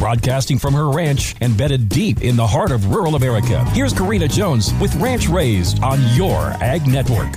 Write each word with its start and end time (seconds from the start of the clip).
broadcasting 0.00 0.58
from 0.58 0.72
her 0.72 0.88
ranch 0.88 1.36
embedded 1.42 1.90
deep 1.90 2.22
in 2.22 2.34
the 2.34 2.46
heart 2.46 2.72
of 2.72 2.86
rural 2.86 3.16
America. 3.16 3.62
Here's 3.72 3.92
Karina 3.92 4.26
Jones 4.26 4.72
with 4.80 4.94
Ranch 4.94 5.28
Raised 5.28 5.82
on 5.82 6.00
your 6.16 6.38
Ag 6.62 6.88
Network. 6.88 7.36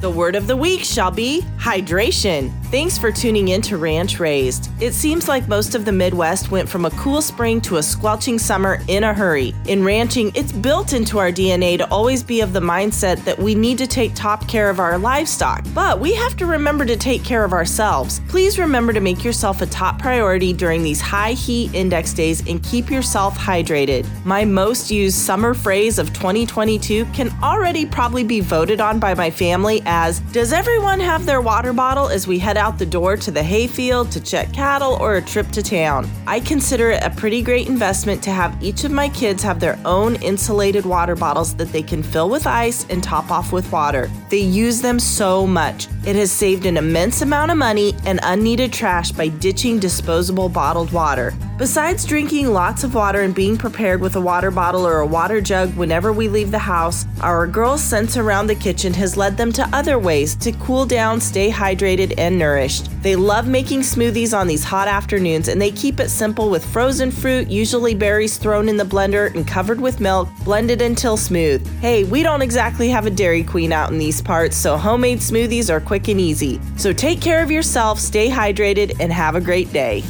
The 0.00 0.08
word 0.08 0.36
of 0.36 0.46
the 0.46 0.56
week 0.56 0.84
shall 0.84 1.10
be 1.10 1.42
hydration. 1.58 2.52
Thanks 2.74 2.98
for 2.98 3.12
tuning 3.12 3.46
in 3.46 3.62
to 3.62 3.76
Ranch 3.76 4.18
Raised. 4.18 4.68
It 4.80 4.94
seems 4.94 5.28
like 5.28 5.46
most 5.46 5.76
of 5.76 5.84
the 5.84 5.92
Midwest 5.92 6.50
went 6.50 6.68
from 6.68 6.86
a 6.86 6.90
cool 6.90 7.22
spring 7.22 7.60
to 7.60 7.76
a 7.76 7.82
squelching 7.84 8.36
summer 8.36 8.80
in 8.88 9.04
a 9.04 9.14
hurry. 9.14 9.54
In 9.68 9.84
ranching, 9.84 10.32
it's 10.34 10.50
built 10.50 10.92
into 10.92 11.20
our 11.20 11.30
DNA 11.30 11.78
to 11.78 11.88
always 11.88 12.24
be 12.24 12.40
of 12.40 12.52
the 12.52 12.58
mindset 12.58 13.22
that 13.26 13.38
we 13.38 13.54
need 13.54 13.78
to 13.78 13.86
take 13.86 14.12
top 14.16 14.48
care 14.48 14.70
of 14.70 14.80
our 14.80 14.98
livestock, 14.98 15.64
but 15.72 16.00
we 16.00 16.14
have 16.14 16.36
to 16.36 16.46
remember 16.46 16.84
to 16.84 16.96
take 16.96 17.22
care 17.22 17.44
of 17.44 17.52
ourselves. 17.52 18.20
Please 18.26 18.58
remember 18.58 18.92
to 18.92 19.00
make 19.00 19.22
yourself 19.22 19.62
a 19.62 19.66
top 19.66 20.00
priority 20.00 20.52
during 20.52 20.82
these 20.82 21.00
high 21.00 21.34
heat 21.34 21.72
index 21.74 22.12
days 22.12 22.44
and 22.48 22.60
keep 22.64 22.90
yourself 22.90 23.38
hydrated. 23.38 24.04
My 24.24 24.44
most 24.44 24.90
used 24.90 25.18
summer 25.18 25.54
phrase 25.54 26.00
of 26.00 26.12
2022 26.12 27.04
can 27.12 27.30
already 27.40 27.86
probably 27.86 28.24
be 28.24 28.40
voted 28.40 28.80
on 28.80 28.98
by 28.98 29.14
my 29.14 29.30
family 29.30 29.80
as 29.86 30.18
Does 30.32 30.52
everyone 30.52 30.98
have 30.98 31.24
their 31.24 31.40
water 31.40 31.72
bottle 31.72 32.08
as 32.08 32.26
we 32.26 32.40
head 32.40 32.56
out 32.56 32.63
the 32.72 32.86
door 32.86 33.16
to 33.16 33.30
the 33.30 33.42
hayfield 33.42 34.10
to 34.12 34.20
check 34.20 34.52
cattle 34.52 34.96
or 35.00 35.16
a 35.16 35.22
trip 35.22 35.48
to 35.52 35.62
town? 35.62 36.08
I 36.26 36.40
consider 36.40 36.90
it 36.90 37.02
a 37.02 37.10
pretty 37.10 37.42
great 37.42 37.68
investment 37.68 38.22
to 38.24 38.30
have 38.30 38.60
each 38.62 38.84
of 38.84 38.90
my 38.90 39.08
kids 39.10 39.42
have 39.42 39.60
their 39.60 39.78
own 39.84 40.16
insulated 40.16 40.86
water 40.86 41.14
bottles 41.14 41.54
that 41.56 41.70
they 41.72 41.82
can 41.82 42.02
fill 42.02 42.30
with 42.30 42.46
ice 42.46 42.86
and 42.88 43.02
top 43.02 43.30
off 43.30 43.52
with 43.52 43.70
water. 43.70 44.10
They 44.30 44.38
use 44.38 44.80
them 44.80 44.98
so 44.98 45.46
much. 45.46 45.88
It 46.06 46.16
has 46.16 46.32
saved 46.32 46.66
an 46.66 46.76
immense 46.76 47.22
amount 47.22 47.50
of 47.50 47.58
money 47.58 47.94
and 48.06 48.18
unneeded 48.22 48.72
trash 48.72 49.12
by 49.12 49.28
ditching 49.28 49.78
disposable 49.78 50.48
bottled 50.48 50.90
water. 50.92 51.34
Besides 51.56 52.04
drinking 52.04 52.52
lots 52.52 52.82
of 52.82 52.96
water 52.96 53.20
and 53.20 53.32
being 53.32 53.56
prepared 53.56 54.00
with 54.00 54.16
a 54.16 54.20
water 54.20 54.50
bottle 54.50 54.84
or 54.84 54.98
a 54.98 55.06
water 55.06 55.40
jug 55.40 55.72
whenever 55.76 56.12
we 56.12 56.28
leave 56.28 56.50
the 56.50 56.58
house, 56.58 57.06
our 57.20 57.46
girls' 57.46 57.80
sense 57.80 58.16
around 58.16 58.48
the 58.48 58.56
kitchen 58.56 58.92
has 58.94 59.16
led 59.16 59.36
them 59.36 59.52
to 59.52 59.68
other 59.72 59.96
ways 59.96 60.34
to 60.34 60.50
cool 60.50 60.84
down, 60.84 61.20
stay 61.20 61.52
hydrated, 61.52 62.12
and 62.18 62.36
nourished. 62.36 62.90
They 63.02 63.14
love 63.14 63.46
making 63.46 63.82
smoothies 63.82 64.36
on 64.36 64.48
these 64.48 64.64
hot 64.64 64.88
afternoons 64.88 65.46
and 65.46 65.62
they 65.62 65.70
keep 65.70 66.00
it 66.00 66.08
simple 66.08 66.50
with 66.50 66.64
frozen 66.64 67.12
fruit, 67.12 67.46
usually 67.46 67.94
berries 67.94 68.36
thrown 68.36 68.68
in 68.68 68.76
the 68.76 68.82
blender 68.82 69.32
and 69.32 69.46
covered 69.46 69.80
with 69.80 70.00
milk, 70.00 70.28
blended 70.44 70.82
until 70.82 71.16
smooth. 71.16 71.64
Hey, 71.80 72.02
we 72.02 72.24
don't 72.24 72.42
exactly 72.42 72.88
have 72.88 73.06
a 73.06 73.10
Dairy 73.10 73.44
Queen 73.44 73.72
out 73.72 73.92
in 73.92 73.98
these 73.98 74.20
parts, 74.20 74.56
so 74.56 74.76
homemade 74.76 75.20
smoothies 75.20 75.70
are 75.70 75.80
quick 75.80 76.08
and 76.08 76.20
easy. 76.20 76.60
So 76.76 76.92
take 76.92 77.20
care 77.20 77.44
of 77.44 77.50
yourself, 77.52 78.00
stay 78.00 78.28
hydrated, 78.28 78.96
and 78.98 79.12
have 79.12 79.36
a 79.36 79.40
great 79.40 79.72
day. 79.72 80.02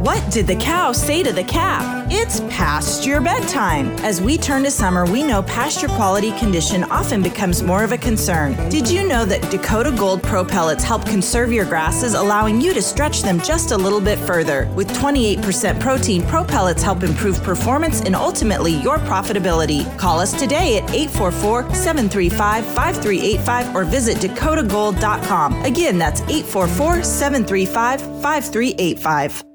What 0.00 0.30
did 0.30 0.46
the 0.46 0.54
cow 0.54 0.92
say 0.92 1.24
to 1.24 1.32
the 1.32 1.42
calf? 1.42 2.06
It's 2.08 2.38
past 2.42 3.04
your 3.04 3.20
bedtime. 3.20 3.88
As 4.04 4.20
we 4.22 4.38
turn 4.38 4.62
to 4.62 4.70
summer, 4.70 5.04
we 5.04 5.24
know 5.24 5.42
pasture 5.42 5.88
quality 5.88 6.30
condition 6.38 6.84
often 6.84 7.20
becomes 7.20 7.64
more 7.64 7.82
of 7.82 7.90
a 7.90 7.98
concern. 7.98 8.54
Did 8.68 8.88
you 8.88 9.08
know 9.08 9.24
that 9.24 9.50
Dakota 9.50 9.90
Gold 9.90 10.22
Pro 10.22 10.44
Pellets 10.44 10.84
help 10.84 11.04
conserve 11.04 11.52
your 11.52 11.64
grasses, 11.64 12.14
allowing 12.14 12.60
you 12.60 12.72
to 12.74 12.80
stretch 12.80 13.22
them 13.22 13.40
just 13.40 13.72
a 13.72 13.76
little 13.76 14.00
bit 14.00 14.20
further? 14.20 14.70
With 14.76 14.88
28% 14.90 15.80
protein, 15.80 16.22
Pro 16.22 16.44
Pellets 16.44 16.80
help 16.80 17.02
improve 17.02 17.42
performance 17.42 18.00
and 18.02 18.14
ultimately 18.14 18.74
your 18.74 18.98
profitability. 18.98 19.84
Call 19.98 20.20
us 20.20 20.32
today 20.38 20.78
at 20.78 20.88
844 20.94 21.74
735 21.74 22.64
5385 22.64 23.74
or 23.74 23.82
visit 23.82 24.18
dakotagold.com. 24.18 25.64
Again, 25.64 25.98
that's 25.98 26.20
844 26.20 27.02
735 27.02 28.00
5385. 28.22 29.47